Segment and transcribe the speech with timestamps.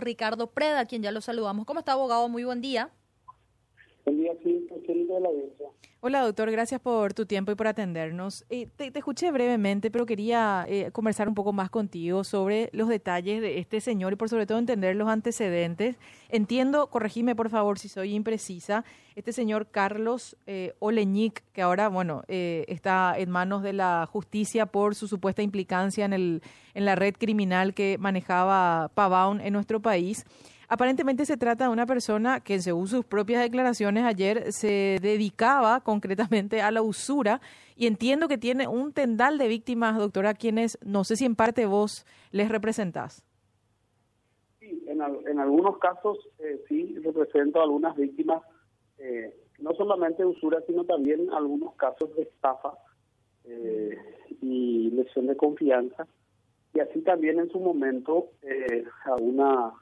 [0.00, 1.66] Ricardo Preda, quien ya lo saludamos.
[1.66, 2.28] ¿Cómo está, abogado?
[2.28, 2.90] Muy buen día.
[4.04, 5.28] Buen día, sí, de la
[6.00, 8.44] Hola, doctor, gracias por tu tiempo y por atendernos.
[8.50, 13.40] Eh, te, escuché brevemente, pero quería eh, conversar un poco más contigo sobre los detalles
[13.40, 15.96] de este señor y por sobre todo entender los antecedentes.
[16.28, 18.84] Entiendo, corregime por favor si soy imprecisa,
[19.16, 24.66] este señor Carlos eh, Oleñic, que ahora, bueno, eh, está en manos de la justicia
[24.66, 26.42] por su supuesta implicancia en, el,
[26.74, 30.24] en la red criminal que manejaba Pavaun en nuestro país.
[30.70, 36.60] Aparentemente se trata de una persona que, según sus propias declaraciones ayer, se dedicaba concretamente
[36.60, 37.40] a la usura
[37.74, 41.64] y entiendo que tiene un tendal de víctimas, doctora, quienes no sé si en parte
[41.64, 43.24] vos les representás.
[44.60, 48.42] Sí, en, algunos casos eh, sí represento a algunas víctimas,
[48.98, 52.74] eh, no solamente de usura, sino también algunos casos de estafa
[53.44, 53.96] eh,
[54.42, 56.06] y lesión de confianza.
[56.74, 58.28] Y así también en su momento
[59.06, 59.72] a una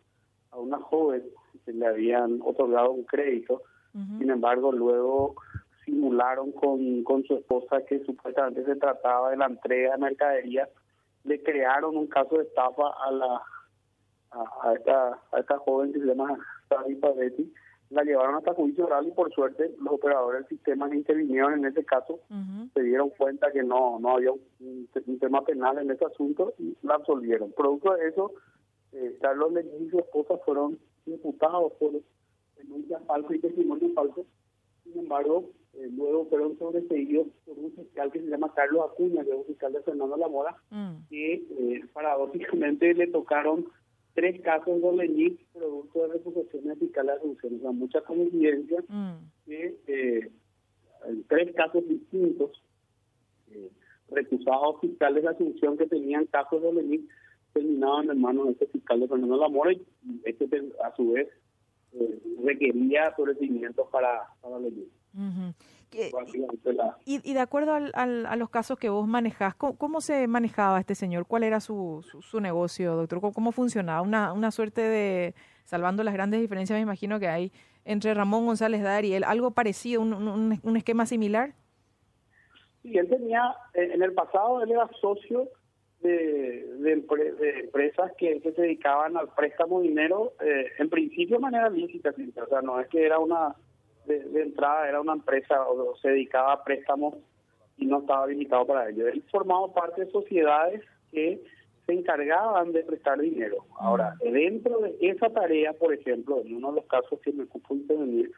[0.57, 1.23] a una joven
[1.65, 3.63] que le habían otorgado un crédito,
[4.19, 5.37] sin embargo luego
[5.85, 10.69] simularon con, con su esposa que supuestamente se trataba de la entrega de mercadería,
[11.25, 13.43] le crearon un caso de estafa a la
[14.33, 16.37] a, esta, a esta joven que se llama
[16.69, 17.53] Sari Pavetti,
[17.91, 21.67] la llevaron hasta juicio oral y por suerte los operadores del sistema que intervinieron en
[21.67, 22.19] ese caso
[22.75, 24.89] se dieron cuenta que no no había un,
[25.21, 27.53] tema penal en ese asunto y la absolvieron.
[27.53, 28.33] Producto de eso,
[28.97, 31.93] eh, Carlos Lenín y su esposa fueron imputados por
[32.57, 34.27] denuncias falsas y testimonios falsos.
[34.85, 39.31] Sin embargo, eh, luego fueron sobreseídos por un fiscal que se llama Carlos Acuña, que
[39.31, 41.09] es un fiscal de Fernando Lamora, mm.
[41.11, 43.67] que eh, paradójicamente le tocaron
[44.15, 47.57] tres casos de Lenín producto de recusaciones fiscales de Asunción.
[47.57, 49.17] O sea, mucha coincidencia mm.
[49.45, 50.31] que eh,
[51.29, 52.63] tres casos distintos,
[54.09, 57.09] recusados fiscales de Asunción que tenían casos de Lenín
[57.57, 59.83] terminaban en manos de este fiscal de Fernando Lamora y
[60.25, 60.47] este
[60.85, 61.29] a su vez
[61.93, 64.69] eh, requería sobrecimientos para, para la
[67.07, 71.27] y, de acuerdo al, a los casos que vos manejás, ¿cómo, se manejaba este señor?
[71.27, 73.33] ¿Cuál era su, su, negocio, doctor?
[73.33, 74.03] ¿Cómo, funcionaba?
[74.03, 75.35] Una, una suerte de,
[75.65, 77.53] salvando las grandes diferencias, me imagino que hay
[77.87, 81.55] entre Ramón González Dar y él, algo parecido, un, un, un esquema similar.
[82.83, 85.49] Sí, él tenía, en el pasado él era socio
[86.07, 91.69] de, de, empresas que, se dedicaban al préstamo de dinero, eh, en principio de manera
[91.69, 93.55] lícita, o sea, no es que era una,
[94.07, 97.17] de, entrada era una empresa o, se dedicaba a préstamos
[97.77, 99.09] y no estaba habilitado para ello.
[99.09, 101.43] Él formaba parte de sociedades que
[101.87, 103.65] se encargaban de prestar dinero.
[103.79, 107.75] Ahora, dentro de esa tarea, por ejemplo, en uno de los casos que me ocupó
[107.75, 108.33] intervenir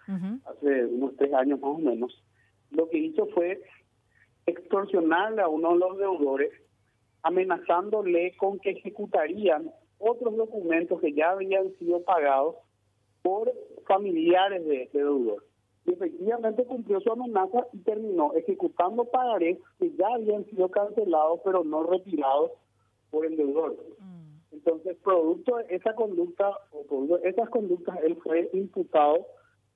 [0.44, 2.22] hace unos tres años más o menos,
[2.70, 3.62] lo que hizo fue
[4.44, 6.50] extorsionarle a uno de los deudores
[7.28, 12.56] amenazándole con que ejecutarían otros documentos que ya habían sido pagados
[13.22, 13.52] por
[13.86, 15.44] familiares de ese deudor.
[15.84, 21.64] Y efectivamente cumplió su amenaza y terminó ejecutando pagarés que ya habían sido cancelados pero
[21.64, 22.52] no retirados
[23.10, 23.76] por el deudor.
[23.98, 24.54] Mm.
[24.54, 29.26] Entonces, producto de esa conducta o producto de esas conductas, él fue imputado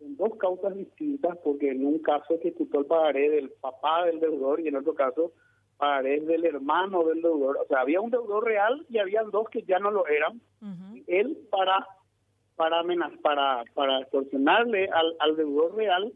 [0.01, 4.61] en dos causas distintas porque en un caso ejecutó el pagaré del papá del deudor
[4.61, 5.33] y en otro caso
[5.83, 7.59] pagarés del hermano del deudor.
[7.61, 10.41] O sea, había un deudor real y había dos que ya no lo eran.
[11.09, 11.85] Él para
[12.55, 12.85] para
[13.21, 16.13] para para extorsionarle al, al deudor real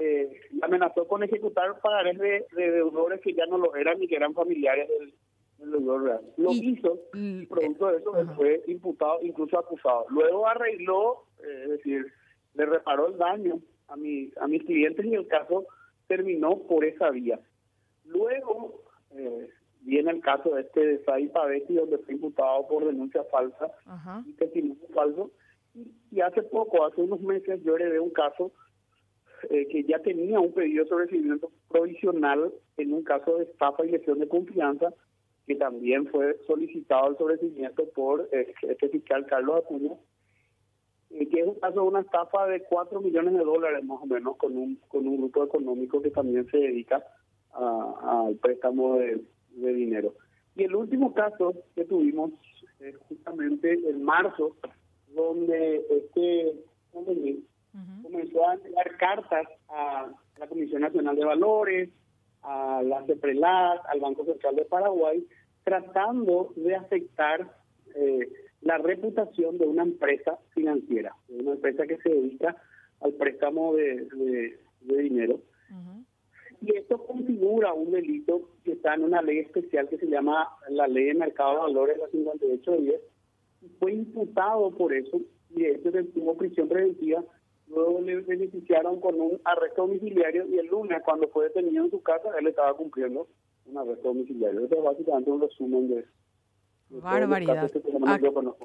[0.00, 4.32] eh, amenazó con ejecutar pagarés de, deudores que ya no lo eran y que eran
[4.32, 5.12] familiares del,
[5.70, 6.20] deudor real.
[6.38, 10.06] Lo hizo y producto de eso fue imputado, incluso acusado.
[10.08, 12.06] Luego arregló, eh, es decir,
[12.54, 15.66] le reparó el daño a mi a mis clientes y el caso
[16.06, 17.38] terminó por esa vía.
[18.06, 18.83] Luego
[19.24, 19.50] eh,
[19.84, 23.70] viene el caso de este de Sai Pavesi, donde fue imputado por denuncia falsa
[24.26, 25.30] y testimonio falso.
[26.10, 28.52] Y, hace poco, hace unos meses, yo heredé un caso
[29.50, 33.90] eh, que ya tenía un pedido de sobrecimiento provisional en un caso de estafa y
[33.90, 34.94] lesión de confianza,
[35.46, 39.94] que también fue solicitado el sobrecimiento por eh, este fiscal Carlos Acuña,
[41.10, 44.06] eh, que es un caso de una estafa de 4 millones de dólares más o
[44.06, 47.04] menos con un, con un grupo económico que también se dedica
[47.54, 49.22] al préstamo de,
[49.56, 50.14] dinero.
[50.56, 52.32] Y el último caso que tuvimos
[52.80, 54.56] es justamente en marzo,
[55.14, 56.54] donde este
[58.02, 60.08] comenzó a enviar cartas a
[60.38, 61.90] la Comisión Nacional de Valores,
[62.42, 65.26] a la CEPRELAT, al Banco Central de Paraguay,
[65.64, 67.56] tratando de afectar
[67.94, 68.28] eh,
[68.60, 72.56] la reputación de una empresa financiera, de una empresa que se dedica
[73.00, 75.40] al préstamo de, dinero.
[76.64, 80.88] Y esto configura un delito que está en una ley especial que se llama la
[80.88, 83.00] Ley de Mercado de Valores, la 5810,
[83.78, 85.20] fue imputado por eso
[85.50, 87.22] y de hecho tuvo prisión preventiva.
[87.68, 92.02] Luego le beneficiaron con un arresto domiciliario y el lunes, cuando fue detenido en su
[92.02, 93.26] casa, él estaba cumpliendo
[93.66, 94.64] un arresto domiciliario.
[94.64, 96.04] Eso es básicamente un resumen de.
[96.90, 97.70] Barbaridad.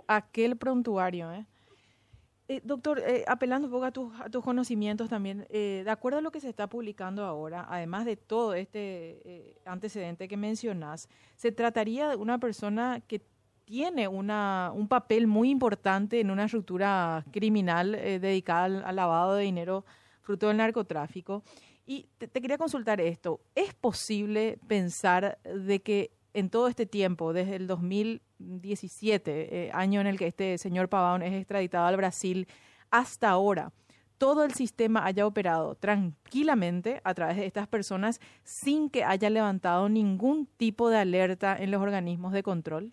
[0.08, 1.46] aquel prontuario, ¿eh?
[2.52, 6.32] Eh, doctor, eh, apelando un poco a tus, conocimientos también, eh, de acuerdo a lo
[6.32, 12.16] que se está publicando ahora, además de todo este antecedente que mencionas, ¿se trataría de
[12.16, 13.22] una persona que
[13.66, 19.86] tiene una, un papel muy importante en una estructura criminal dedicada al, lavado de dinero
[20.24, 21.44] fruto del narcotráfico?
[21.86, 27.34] Y te, te quería consultar esto, ¿es posible pensar de que en todo este tiempo,
[27.34, 32.48] desde el 2017, eh, año en el que este señor Pavón es extraditado al Brasil,
[32.92, 33.72] hasta ahora,
[34.20, 39.90] todo el sistema haya operado tranquilamente a través de estas personas sin que haya levantado
[39.90, 42.92] ningún tipo de alerta en los organismos de control?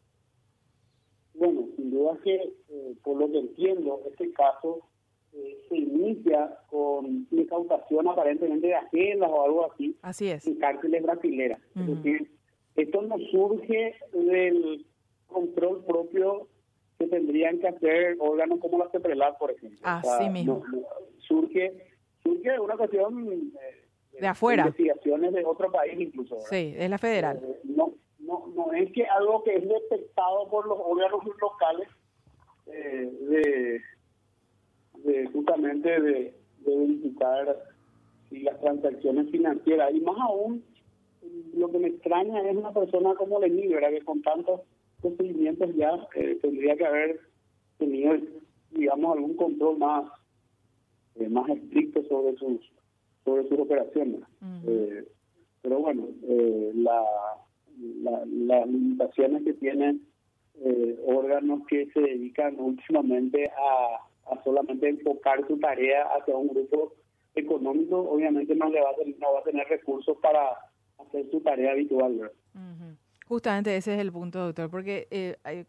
[1.35, 4.89] Bueno, sin duda que, eh, por lo que entiendo, este caso
[5.33, 9.97] eh, se inicia con incautación aparentemente de agendas o algo así.
[10.03, 10.47] Así es.
[10.47, 11.61] En cárceles brasileras.
[11.75, 12.31] Es decir,
[12.77, 14.87] esto no surge del
[15.27, 16.49] control propio
[16.99, 19.79] que tendrían que hacer órganos como la CEPRELAT, por ejemplo.
[19.83, 20.63] Así mismo.
[21.19, 21.73] surge,
[22.23, 24.63] surge de una cuestión eh, de, afuera.
[24.63, 26.41] investigaciones de otro país incluso.
[26.49, 27.41] Sí, es la federal.
[27.43, 31.89] Eh, no, no, no es que algo que es detectado por los órganos locales
[32.67, 33.83] eh, de,
[35.05, 37.57] de, justamente de, de verificar
[38.29, 40.65] si las transacciones financieras y más aún
[41.55, 43.91] lo que me extraña es una persona como Lenín, ¿verdad?
[43.91, 44.61] Que con tantos
[45.01, 47.21] procedimientos ya eh, tendría que haber
[47.79, 48.17] tenido,
[48.71, 50.11] digamos, algún control más
[51.17, 52.61] eh, más estricto sobre sus
[53.25, 54.21] sobre sus operaciones.
[54.69, 55.05] Eh,
[55.63, 56.07] pero bueno,
[56.75, 57.05] la,
[58.05, 60.03] las limitaciones que tienen
[61.07, 66.93] órganos que se dedican últimamente a, a solamente enfocar su tarea hacia un grupo
[67.35, 70.57] económico, obviamente no le va a, no va a tener recursos para
[70.99, 72.33] hacer su tarea habitual.
[73.27, 75.67] Justamente ese es el punto, doctor, porque eh, hay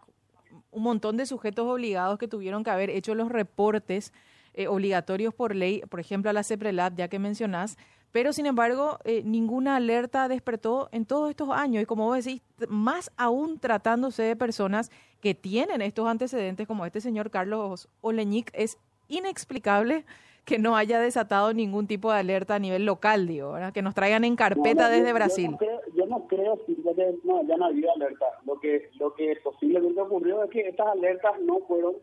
[0.72, 4.14] un montón de sujetos obligados que tuvieron que haber hecho los reportes
[4.54, 7.78] eh, obligatorios por ley, por ejemplo a la CEPRELAB, ya que mencionás,
[8.12, 12.42] pero sin embargo eh, ninguna alerta despertó en todos estos años y como vos decís,
[12.68, 14.92] más aún tratándose de personas
[15.22, 18.78] que tienen estos antecedentes como este señor Carlos Oleñic, es
[19.08, 20.06] inexplicable
[20.48, 24.24] que no haya desatado ningún tipo de alerta a nivel local, digo, que nos traigan
[24.24, 25.52] en carpeta desde Brasil.
[25.94, 28.26] Yo no creo, yo no creo no, ya no había alerta.
[28.46, 31.96] Lo que, lo que posiblemente ocurrió es que estas alertas no fueron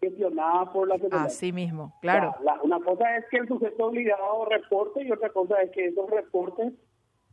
[0.00, 1.26] gestionadas por la Secretaría.
[1.26, 2.34] Así mismo, claro.
[2.64, 6.72] una cosa es que el sujeto obligado reporte y otra cosa es que esos reportes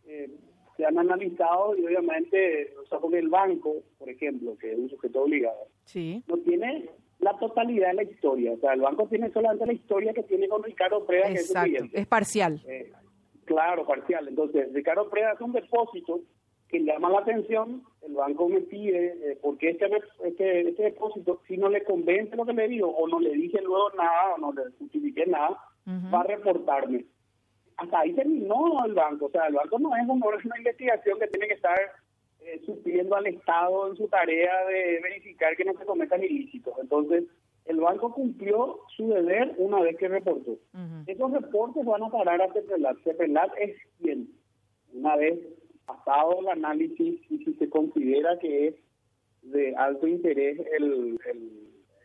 [0.06, 0.30] eh,
[0.78, 4.90] se han analizado y obviamente, o sea, porque el banco, por ejemplo, que es un
[4.92, 6.24] sujeto obligado, sí.
[6.28, 6.88] no tiene
[7.22, 8.52] la totalidad de la historia.
[8.54, 11.54] O sea, el banco tiene solamente la historia que tiene con Ricardo Preda, que es
[11.94, 12.62] Es parcial.
[12.68, 12.92] Eh,
[13.46, 14.28] claro, parcial.
[14.28, 16.22] Entonces, Ricardo Preda es un depósito
[16.68, 19.90] que llama la atención, el banco me pide, eh, porque este,
[20.24, 23.62] este, este, depósito, si no le convence lo que le digo, o no le dije
[23.62, 27.06] luego nada, o no le justifique nada, va a reportarme.
[27.76, 29.26] Hasta ahí terminó el banco.
[29.26, 31.78] O sea, el banco no es una investigación que tiene que estar
[32.42, 36.74] eh, supliendo al Estado en su tarea de verificar que no se cometan ilícitos.
[36.82, 37.26] Entonces,
[37.66, 40.58] el banco cumplió su deber una vez que reportó.
[41.06, 42.98] Esos reportes van a parar a CEPRELAT.
[43.04, 44.30] CEPRELAT es quien,
[44.94, 45.40] una vez
[45.86, 48.76] pasado el análisis y si se considera que es
[49.44, 51.20] de alto interés el,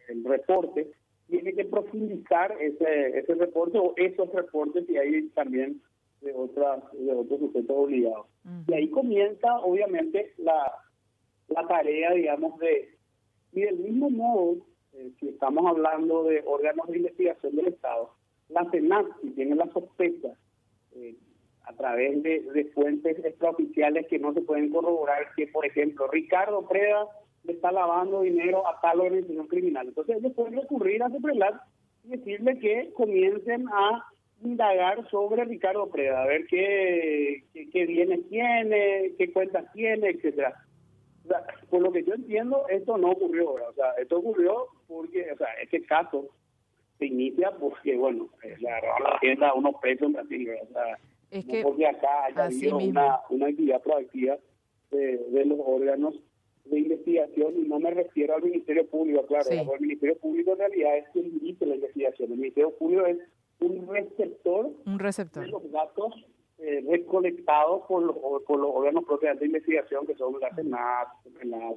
[0.08, 0.90] el, reporte,
[1.28, 5.80] tiene que profundizar ese, ese reporte o esos reportes y ahí también
[6.20, 8.26] de otras de otros sujetos obligados.
[8.66, 10.72] Y ahí comienza obviamente la,
[11.48, 12.96] la tarea, digamos, de...
[13.52, 14.56] Y del mismo modo,
[14.92, 18.12] eh, si estamos hablando de órganos de investigación del Estado,
[18.48, 20.36] la CENAC, si tiene la sospecha,
[20.94, 21.16] eh,
[21.64, 26.66] a través de, de, fuentes extraoficiales que no se pueden corroborar, que por ejemplo Ricardo
[26.68, 27.08] Preda
[27.42, 29.88] le está lavando dinero a tal organización criminal.
[29.88, 31.60] Entonces ellos pueden recurrir a CEPRELAT
[32.04, 34.04] y decirle que comiencen a
[34.42, 40.54] indagar sobre Ricardo Preda, a ver qué, qué, bienes tiene, qué cuentas tiene, etcétera.
[41.70, 43.52] por lo que yo entiendo, esto no ocurrió.
[43.52, 46.28] O sea, esto ocurrió porque, o sea, este caso
[46.98, 50.50] se inicia porque, bueno, le agarraron la tienda a unos presos en Brasil.
[50.62, 50.98] O sea,
[51.30, 54.38] es que, porque acá haya habido una, una actividad proactiva
[54.90, 56.14] de, de, los órganos
[56.64, 60.98] de investigación y no me refiero al Ministerio Público, claro, el Ministerio Público en realidad
[60.98, 63.18] es quien dirige la investigación, el Ministerio Público es
[63.60, 65.44] un receptor, un receptor.
[65.44, 66.14] de los datos
[66.58, 71.08] eh, recolectados por los, por los órganos propios de investigación, que son la Senat,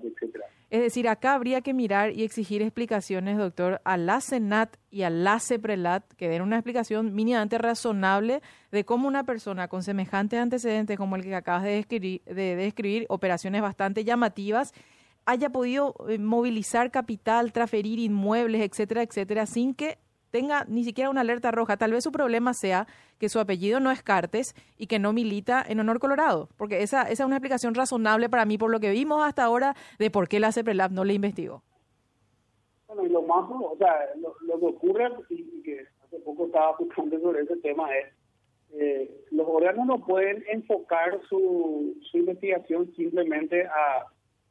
[0.03, 0.45] etcétera.
[0.69, 5.09] Es decir, acá habría que mirar y exigir explicaciones, doctor, a la Senat y a
[5.09, 10.97] la CEPRELAT, que den una explicación mínimamente razonable de cómo una persona con semejantes antecedentes
[10.97, 14.73] como el que acabas de describir, de describir operaciones bastante llamativas,
[15.25, 19.97] haya podido eh, movilizar capital, transferir inmuebles, etcétera, etcétera, sin que
[20.31, 21.77] tenga ni siquiera una alerta roja.
[21.77, 25.63] Tal vez su problema sea que su apellido no es Cartes y que no milita
[25.67, 28.91] en Honor Colorado, porque esa, esa es una explicación razonable para mí por lo que
[28.91, 31.63] vimos hasta ahora de por qué la CEPRELAB no le investigó.
[32.87, 37.19] Bueno, y lo más, o sea, lo, que ocurre, y que hace poco estaba buscando
[37.19, 38.07] sobre ese tema, es
[38.71, 44.05] eh, los órganos no pueden enfocar su, su investigación simplemente a,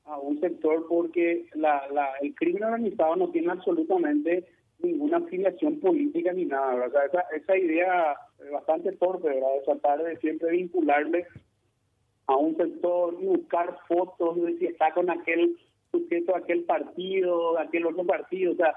[0.07, 4.45] a un sector porque la, la, el crimen organizado no tiene absolutamente
[4.81, 6.87] ninguna afiliación política ni nada.
[6.87, 8.17] O sea, esa, esa idea
[8.53, 9.55] bastante torpe, ¿verdad?
[9.55, 11.27] De tratar de siempre vincularle
[12.27, 15.57] a un sector buscar fotos de si está con aquel
[15.91, 18.53] sujeto, aquel partido, aquel otro partido.
[18.53, 18.75] O sea,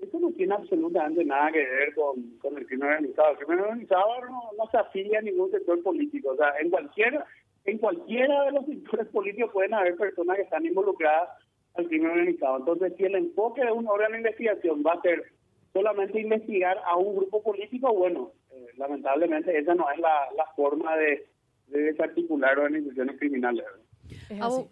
[0.00, 3.32] eso no tiene absolutamente nada que ver con, con el crimen organizado.
[3.32, 6.30] El crimen organizado no, no se afilia a ningún sector político.
[6.30, 7.22] O sea, en cualquier
[7.66, 11.30] en cualquiera de los sectores políticos pueden haber personas que están involucradas
[11.74, 12.58] al crimen organizado.
[12.58, 15.22] Entonces, si el enfoque de un órgano de investigación va a ser
[15.74, 20.96] solamente investigar a un grupo político, bueno, eh, lamentablemente esa no es la, la forma
[20.96, 21.28] de,
[21.66, 23.64] desarticular organizaciones criminales.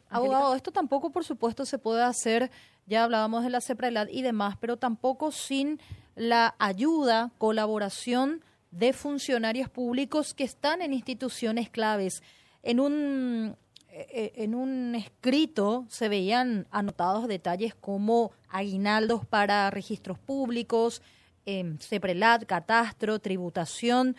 [0.08, 2.50] Abogado, esto tampoco, por supuesto, se puede hacer,
[2.86, 5.80] ya hablábamos de la CEPRELAD y demás, pero tampoco sin
[6.14, 12.22] la ayuda, colaboración de funcionarios públicos que están en instituciones claves.
[12.62, 13.56] En un
[13.94, 21.02] en un escrito se veían anotados detalles como aguinaldos para registros públicos,
[21.44, 24.16] eh, CEPRELAT, catastro, tributación.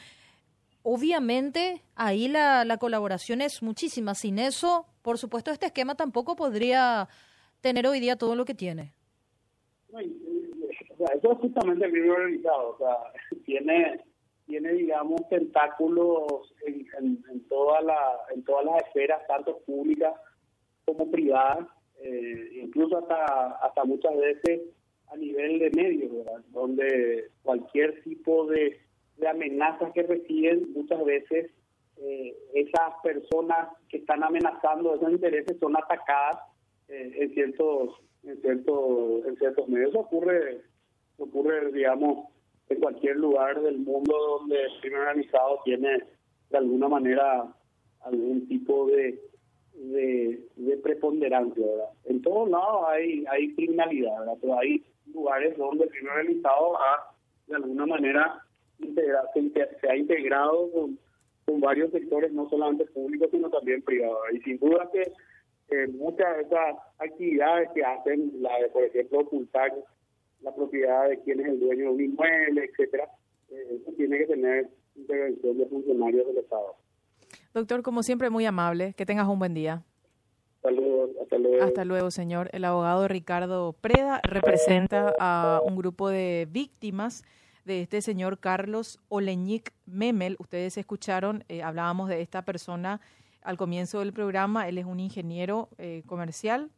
[0.83, 4.13] Obviamente ahí la, la colaboración es muchísima.
[4.13, 7.07] Sin eso, por supuesto, este esquema tampoco podría
[7.61, 8.93] tener hoy día todo lo que tiene.
[9.97, 12.75] eso es justamente el organizado.
[12.75, 12.97] O sea,
[13.45, 14.03] tiene
[14.45, 20.13] tiene, digamos, tentáculos en, en, toda la, en todas las esferas, tanto públicas
[20.85, 21.67] como privadas,
[22.01, 24.61] eh, incluso hasta, hasta muchas veces
[25.07, 26.11] a nivel de medios,
[26.49, 28.79] donde cualquier tipo de,
[29.17, 31.51] de amenazas que reciben, muchas veces
[31.97, 36.39] eh, esas personas que están amenazando esos intereses son atacadas
[36.89, 39.93] eh, en ciertos en ciertos en ciertos medios.
[39.95, 40.61] Ocurre
[41.17, 42.29] ocurre digamos
[42.69, 46.03] en cualquier lugar del mundo donde el crimen organizado tiene
[46.49, 47.53] de alguna manera
[48.01, 49.19] algún tipo de,
[49.73, 51.65] de, preponderancia.
[51.65, 51.89] ¿verdad?
[52.05, 57.13] En todos lados hay, hay criminalidad, pero hay lugares donde el crimen organizado ha
[57.47, 58.43] de alguna manera
[58.79, 60.97] se, ha integrado con,
[61.59, 64.17] varios sectores, no solamente públicos, sino también privados.
[64.33, 69.71] Y sin duda que muchas de esas actividades que hacen, la de, por ejemplo, ocultar
[70.43, 73.09] la propiedad de quién es el dueño de un inmueble, etcétera,
[73.49, 76.75] eh, eso tiene que tener intervención de funcionarios del Estado.
[77.53, 78.93] Doctor, como siempre, muy amable.
[78.95, 79.83] Que tengas un buen día.
[80.61, 81.63] Saludos, hasta luego.
[81.63, 82.49] Hasta luego, señor.
[82.51, 87.23] El abogado Ricardo Preda representa a un grupo de víctimas
[87.65, 90.35] de este señor Carlos Oleñic Memel.
[90.39, 93.01] Ustedes escucharon, eh, hablábamos de esta persona
[93.41, 94.67] al comienzo del programa.
[94.67, 96.69] Él es un ingeniero eh, comercial